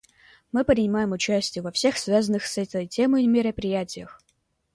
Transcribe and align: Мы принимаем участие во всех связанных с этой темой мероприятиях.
Мы 0.51 0.63
принимаем 0.63 1.11
участие 1.11 1.61
во 1.61 1.71
всех 1.71 1.95
связанных 1.99 2.47
с 2.47 2.57
этой 2.57 2.87
темой 2.87 3.27
мероприятиях. 3.27 4.19